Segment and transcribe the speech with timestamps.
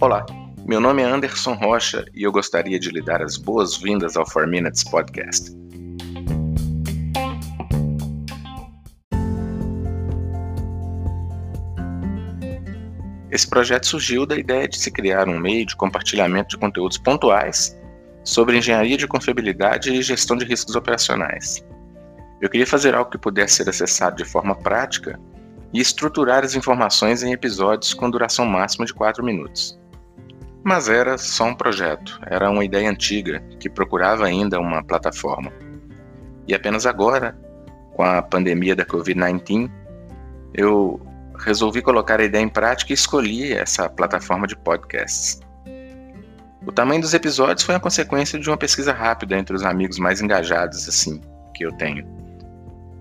[0.00, 0.26] Olá,
[0.66, 4.48] meu nome é Anderson Rocha e eu gostaria de lhe dar as boas-vindas ao 4
[4.48, 5.52] Minutes Podcast.
[13.30, 17.76] Esse projeto surgiu da ideia de se criar um meio de compartilhamento de conteúdos pontuais
[18.22, 21.64] sobre engenharia de confiabilidade e gestão de riscos operacionais.
[22.40, 25.18] Eu queria fazer algo que pudesse ser acessado de forma prática
[25.72, 29.78] e estruturar as informações em episódios com duração máxima de 4 minutos.
[30.64, 35.52] Mas era só um projeto, era uma ideia antiga que procurava ainda uma plataforma.
[36.48, 37.38] E apenas agora,
[37.94, 39.70] com a pandemia da Covid-19,
[40.54, 41.00] eu
[41.38, 45.40] resolvi colocar a ideia em prática e escolhi essa plataforma de podcasts.
[46.66, 50.20] O tamanho dos episódios foi a consequência de uma pesquisa rápida entre os amigos mais
[50.20, 51.20] engajados assim
[51.54, 52.15] que eu tenho.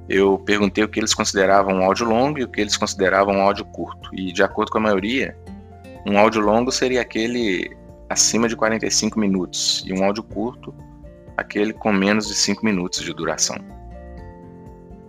[0.07, 3.41] Eu perguntei o que eles consideravam um áudio longo e o que eles consideravam um
[3.41, 5.35] áudio curto, e de acordo com a maioria,
[6.05, 7.75] um áudio longo seria aquele
[8.09, 10.73] acima de 45 minutos e um áudio curto
[11.37, 13.57] aquele com menos de 5 minutos de duração.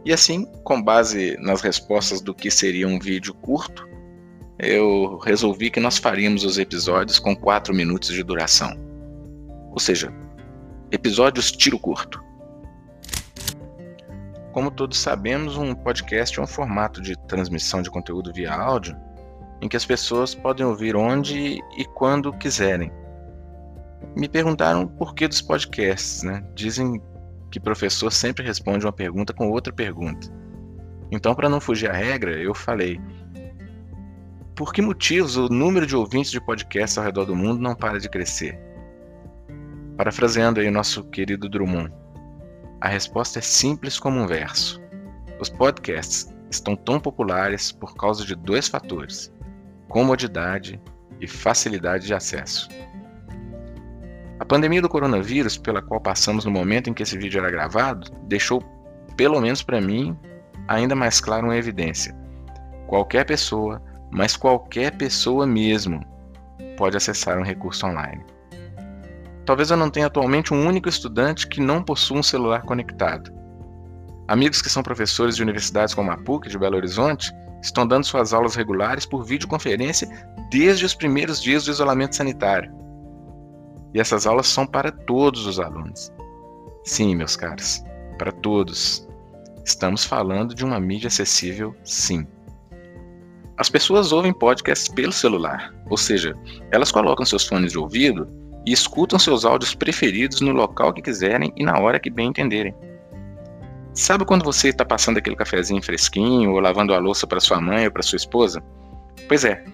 [0.04, 3.88] E assim, com base nas respostas do que seria um vídeo curto,
[4.58, 8.72] eu resolvi que nós faríamos os episódios com 4 minutos de duração.
[9.70, 10.12] Ou seja,
[10.90, 12.24] episódios tiro curto.
[14.56, 18.96] Como todos sabemos, um podcast é um formato de transmissão de conteúdo via áudio
[19.60, 22.90] em que as pessoas podem ouvir onde e quando quiserem.
[24.16, 26.42] Me perguntaram por que dos podcasts, né?
[26.54, 27.02] Dizem
[27.50, 30.26] que professor sempre responde uma pergunta com outra pergunta.
[31.12, 32.98] Então, para não fugir à regra, eu falei:
[34.54, 38.00] por que motivos o número de ouvintes de podcasts ao redor do mundo não para
[38.00, 38.58] de crescer?
[39.98, 41.92] Parafraseando aí o nosso querido Drummond,
[42.80, 44.80] a resposta é simples como um verso.
[45.40, 49.32] Os podcasts estão tão populares por causa de dois fatores:
[49.88, 50.80] comodidade
[51.20, 52.68] e facilidade de acesso.
[54.38, 58.10] A pandemia do coronavírus, pela qual passamos no momento em que esse vídeo era gravado,
[58.24, 58.62] deixou,
[59.16, 60.16] pelo menos para mim,
[60.68, 62.14] ainda mais claro uma evidência.
[62.86, 66.04] Qualquer pessoa mas qualquer pessoa mesmo
[66.76, 68.24] pode acessar um recurso online.
[69.46, 73.32] Talvez eu não tenha atualmente um único estudante que não possua um celular conectado.
[74.26, 78.32] Amigos que são professores de universidades como a PUC de Belo Horizonte estão dando suas
[78.32, 80.08] aulas regulares por videoconferência
[80.50, 82.72] desde os primeiros dias do isolamento sanitário.
[83.94, 86.12] E essas aulas são para todos os alunos.
[86.82, 87.84] Sim, meus caros,
[88.18, 89.06] para todos.
[89.64, 92.26] Estamos falando de uma mídia acessível, sim.
[93.56, 96.36] As pessoas ouvem podcasts pelo celular, ou seja,
[96.72, 98.28] elas colocam seus fones de ouvido
[98.66, 102.74] e escutam seus áudios preferidos no local que quiserem e na hora que bem entenderem.
[103.94, 107.86] Sabe quando você está passando aquele cafezinho fresquinho ou lavando a louça para sua mãe
[107.86, 108.62] ou para sua esposa?
[109.28, 109.64] Pois é,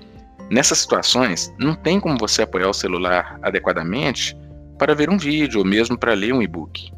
[0.51, 4.37] nessas situações não tem como você apoiar o celular adequadamente
[4.79, 6.93] para ver um vídeo ou mesmo para ler um e-book.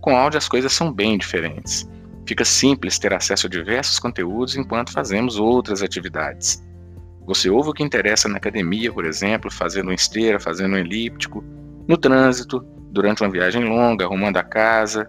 [0.00, 1.88] Com áudio as coisas são bem diferentes.
[2.26, 6.62] Fica simples ter acesso a diversos conteúdos enquanto fazemos outras atividades.
[7.26, 11.44] Você ouve o que interessa na academia, por exemplo, fazendo um esteira, fazendo um elíptico,
[11.86, 15.08] no trânsito, durante uma viagem longa, arrumando a casa,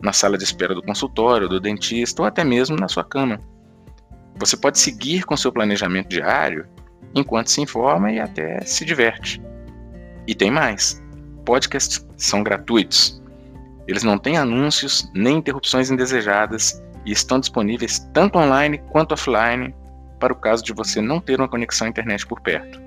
[0.00, 3.40] na sala de espera do consultório, do dentista ou até mesmo na sua cama.
[4.36, 6.66] Você pode seguir com seu planejamento diário
[7.14, 9.40] enquanto se informa e até se diverte.
[10.26, 11.02] E tem mais:
[11.44, 13.22] podcasts são gratuitos.
[13.86, 19.74] Eles não têm anúncios nem interrupções indesejadas e estão disponíveis tanto online quanto offline
[20.24, 22.80] para o caso de você não ter uma conexão à internet por perto.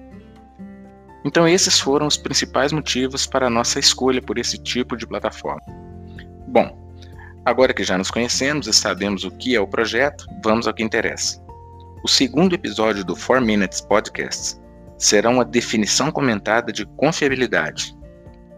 [1.23, 5.61] Então, esses foram os principais motivos para a nossa escolha por esse tipo de plataforma.
[6.47, 6.75] Bom,
[7.45, 10.81] agora que já nos conhecemos e sabemos o que é o projeto, vamos ao que
[10.81, 11.39] interessa.
[12.03, 14.59] O segundo episódio do 4 Minutes Podcast
[14.97, 17.95] será uma definição comentada de confiabilidade.